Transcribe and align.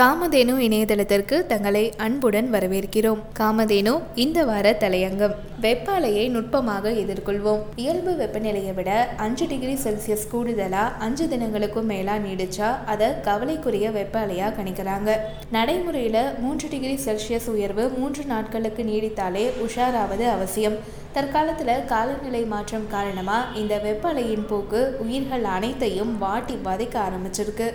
காமதேனு 0.00 0.52
இணையதளத்திற்கு 0.66 1.46
தங்களை 1.46 1.92
அன்புடன் 1.96 2.52
வரவேற்கிறோம். 2.52 3.18
காமதேனு 3.38 4.00
இந்த 4.14 4.44
வார 4.44 4.76
தலையங்கம். 4.80 5.34
வெப்ப 5.60 6.00
அலையை 6.00 6.30
நுட்பமாக 6.30 6.90
எதிர்கொள்வோம். 6.90 7.58
இயல்பு 7.76 8.12
வெப்பநிலையை 8.20 8.74
விட 8.74 9.14
அஞ்சு 9.16 9.46
டிகிரி 9.46 9.74
செல்சியஸ் 9.74 10.24
கூடுதலா 10.32 10.84
அஞ்சு 10.98 11.26
தினங்களுக்கும் 11.26 11.90
மேலா 11.92 12.14
நீடிச்சா 12.16 12.84
அதை 12.86 13.08
கவலைக்குரிய 13.20 13.90
வெப்ப 13.90 14.24
அலையா 14.24 14.48
கணிக்கிறாங்க. 14.60 15.10
நடைமுறையில 15.52 16.38
மூன்று 16.38 16.68
டிகிரி 16.68 16.98
செல்சியஸ் 17.04 17.50
உயர்வு 17.50 17.88
மூன்று 17.88 18.24
நாட்களுக்கு 18.24 18.82
நீடித்தாலே 18.82 19.46
உஷாராவது 19.66 20.26
அவசியம். 20.36 20.78
தற்காலத்தில் 21.12 21.84
காலநிலை 21.84 22.44
மாற்றம் 22.44 22.90
காரணமாக 22.90 23.58
இந்த 23.58 23.78
வெப்ப 23.78 24.14
அலையின் 24.14 24.46
போக்கு 24.46 24.96
உயிர்கள் 24.98 25.44
அனைத்தையும் 25.44 26.18
வாட்டி 26.18 26.58
வதைக்க 26.64 26.96
ஆரம்பிச்சிருக்கு. 27.06 27.68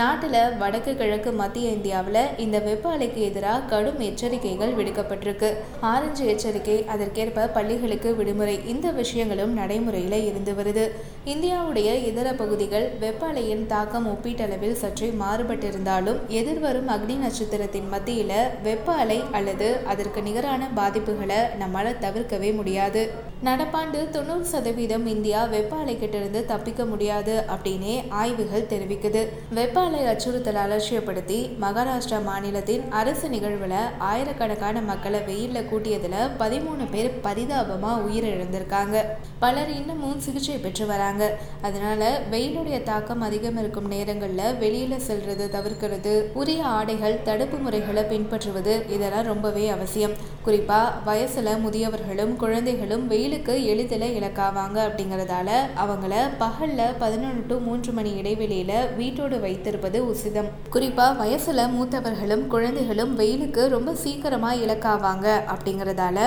நாட்டில் 0.00 0.56
வடக்கு 0.58 0.96
கிழக்கு 0.96 1.30
மத்திய 1.32 1.70
இந்தியாவில் 1.70 2.38
இந்த 2.44 2.58
வெப்ப 2.58 2.86
அலைக்கு 2.96 3.20
எதிராக 3.28 3.66
கடும் 3.72 3.98
எச்சரிக்கைகள் 4.00 4.72
விடுக்கப்பட்டிருக்கு. 4.78 5.48
ஆரஞ்சு 5.80 6.26
எச்சரிக்கை 6.26 6.84
அதற்கேற்ப 6.84 7.46
பள்ளிகளுக்கு 7.56 8.10
விடுமுறை. 8.14 8.54
இந்த 8.66 8.90
விஷயங்களும் 8.90 9.52
நடைமுறையில் 9.52 10.16
இருந்து 10.28 10.52
வருது. 10.52 10.84
இந்தியாவுடைய 11.32 11.88
இதர 12.10 12.32
பகுதிகள் 12.32 12.86
வெப்ப 13.00 13.26
அலையின் 13.26 13.66
தாக்கம் 13.66 14.06
ஒப்பீட்டளவில் 14.12 14.80
சற்றே 14.82 15.10
மாறுபட்டிருந்தாலும் 15.24 16.18
எதிர்வரும் 16.28 16.88
அக்னி 16.88 17.16
நட்சத்திரத்தின் 17.16 17.88
மத்தியில் 17.88 18.34
வெப்ப 18.62 18.94
அலை 18.94 19.20
அல்லது 19.32 19.68
அதற்கு 19.86 20.22
நிகரான 20.22 20.70
பாதிப்புகளை 20.76 21.40
நம்மளால் 21.64 22.02
தவிர்க்கவே 22.06 22.52
முடியாது. 22.54 23.04
நடப்பாண்டு 23.44 24.10
தொண்ணூறு 24.10 24.44
சதவீதம் 24.44 25.06
இந்தியா 25.06 25.44
வெப்ப 25.44 25.76
அலைக்கிட்டிருந்து 25.76 26.40
தப்பிக்க 26.44 26.84
முடியாது 26.84 27.44
அப்படின்னே 27.54 27.94
ஆய்வுகள் 28.08 28.68
தெரிவிக்குது. 28.74 29.22
வெப்ப 29.54 29.80
அலை 29.84 30.00
அச்சுறுத்தல் 30.10 30.58
அலட்சியப்படுத்தி 30.62 31.36
மகாராஷ்டிரா 31.62 32.18
மாநிலத்தின் 32.24 32.84
அரசு 33.00 33.28
நிகழ்வில் 33.28 33.74
ஆயிரக்கணக்கான 33.98 34.80
மக்களை 34.80 35.20
வெயிலில் 35.28 35.68
கூட்டியதில் 35.70 36.16
பதிமூணு 36.40 36.84
பேர் 36.90 37.10
பரிதாபமாக 37.26 38.02
உயிரிழந்திருக்காங்க. 38.08 38.96
பலர் 39.38 39.70
இன்னமும் 39.78 40.20
சிகிச்சை 40.20 40.56
பெற்று 40.56 40.86
வராங்க. 40.86 41.22
அதனால 41.62 42.20
வெயிலுடைய 42.30 42.82
தாக்கம் 42.82 43.20
அதிகம் 43.20 43.58
இருக்கும் 43.58 43.88
நேரங்களில் 43.88 44.54
வெளியில் 44.62 45.04
செல்றது 45.08 45.46
தவிர்க்கிறது. 45.56 46.14
உரிய 46.32 46.62
ஆடைகள் 46.64 47.22
தடுப்பு 47.22 47.58
முறைகளை 47.58 48.04
பின்பற்றுவது 48.12 48.76
இதெல்லாம் 48.88 49.28
ரொம்பவே 49.32 49.68
அவசியம். 49.68 50.16
குறிப்பாக 50.42 50.94
வயசில் 51.04 51.60
முதியவர்களும் 51.64 52.36
குழந்தைகளும் 52.36 53.06
வெயிலுக்கு 53.08 53.56
எளிதில் 53.72 54.08
இலக்காவாங்க 54.20 54.78
அப்படிங்கிறதால 54.86 55.50
அவங்கள 55.86 56.14
பகலில் 56.38 56.96
பதினொன்று 57.04 57.44
டு 57.48 57.58
மூன்று 57.68 57.92
மணி 57.92 58.14
இடைவெளியில் 58.22 58.76
வீட்டோடு 58.96 59.36
வைத்து 59.40 59.70
வைத்திருப்பது 59.72 59.98
உசிதம். 60.12 60.48
குறிப்பாக 60.70 61.12
வயசில் 61.20 61.70
மூத்தவர்களும் 61.74 62.42
குழந்தைகளும் 62.46 63.12
வெயிலுக்கு 63.20 63.62
ரொம்ப 63.74 63.90
சீக்கிரமாக 64.02 64.60
இலக்காவாங்க 64.64 65.26
அப்படிங்கிறதால 65.52 66.18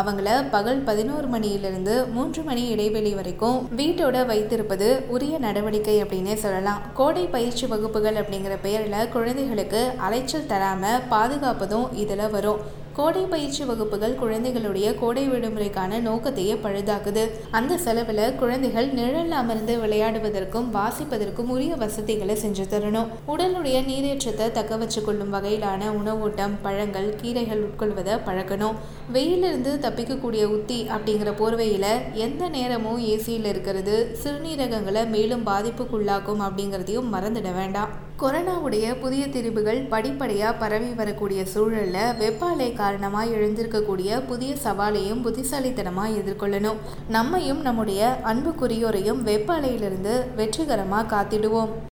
அவங்கள 0.00 0.28
பகல் 0.50 0.82
பதினோரு 0.88 1.26
மணியிலிருந்து 1.26 1.94
மூன்று 2.16 2.42
மணி 2.42 2.64
இடைவெளி 2.74 3.12
வரைக்கும் 3.14 3.58
வீட்டோட 3.78 4.26
வைத்திருப்பது 4.26 4.88
உரிய 5.08 5.38
நடவடிக்கை 5.38 5.96
அப்படின்னே 6.02 6.36
சொல்லலாம். 6.44 6.82
கோடை 6.94 7.24
பயிற்சி 7.26 7.66
வகுப்புகள் 7.66 8.20
அப்படிங்கிற 8.22 8.56
பெயரில் 8.62 9.10
குழந்தைகளுக்கு 9.16 9.82
அலைச்சல் 9.96 10.50
தராமல் 10.52 11.02
பாதுகாப்பதும் 11.10 11.88
இதில் 12.04 12.30
வரும். 12.36 12.62
கோடை 12.96 13.20
பயிற்சி 13.24 13.64
வகுப்புகள் 13.64 14.14
குழந்தைகளுடைய 14.14 14.94
கோடை 14.94 15.22
விடுமுறைக்கான 15.30 16.00
நோக்கத்தையே 16.06 16.54
பழுதாக்குது. 16.64 17.22
அந்த 17.50 17.78
செலவில் 17.78 18.34
குழந்தைகள் 18.34 18.88
நிழல் 18.88 19.30
அமர்ந்து 19.30 19.76
விளையாடுவதற்கும் 19.76 20.68
வாசிப்பதற்கும் 20.76 21.50
உரிய 21.54 21.76
வசதிகளை 21.76 22.36
செஞ்சு 22.42 22.66
தரணும். 22.74 23.08
உடலுடைய 23.28 23.78
நீரேற்றத்தை 23.88 24.50
தக்க 24.50 24.76
வச்சு 24.76 25.02
கொள்ளும் 25.04 25.32
வகையிலான 25.34 25.88
உணவூட்டம் 26.00 26.54
பழங்கள் 26.62 27.14
கீரைகள் 27.22 27.64
உட்கொள்வதை 27.68 28.16
பழக்கணும். 28.28 28.78
வெயிலிருந்து 29.12 29.74
தப்பிக்கக்கூடிய 29.86 30.44
உத்தி 30.44 30.86
அப்படிங்கிற 30.96 31.32
போர்வையில் 31.40 32.14
எந்த 32.26 32.48
நேரமும் 32.48 33.02
ஏசியில் 33.02 33.50
இருக்கிறது 33.54 34.16
சிறுநீரகங்களை 34.22 35.08
மேலும் 35.08 35.46
பாதிப்புக்குள்ளாக்கும் 35.46 36.44
அப்படிங்கிறதையும் 36.48 37.12
மறந்துட 37.12 37.54
வேண்டாம். 37.54 38.10
கொரோனாவுடைய 38.20 39.00
புதிய 39.00 39.26
திரிவுகள் 39.26 39.88
படிப்படியாக 39.88 40.58
பரவி 40.58 40.90
வரக்கூடிய 40.92 41.44
சூழலில் 41.44 42.16
வெப்ப 42.18 42.46
அலை 42.46 42.72
காரணமாக 42.72 43.26
எழுந்திருக்கக்கூடிய 43.26 44.26
புதிய 44.26 44.54
சவாலையும் 44.64 45.22
புத்திசாலித்தனமாக 45.22 46.08
எதிர்கொள்ளணும். 46.08 46.82
நம்மையும் 47.08 47.60
நம்முடைய 47.60 48.18
அன்புக்குரியோரையும் 48.24 49.22
வெப்ப 49.22 49.60
அலையிலிருந்து 49.60 50.34
வெற்றிகரமாக 50.36 51.10
காத்திடுவோம். 51.16 51.90